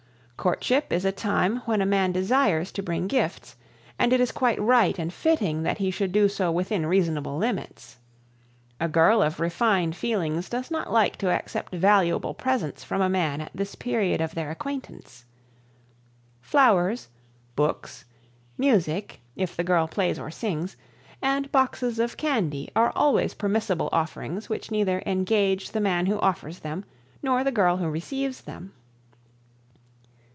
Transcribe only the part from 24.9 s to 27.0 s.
engage the man who offers them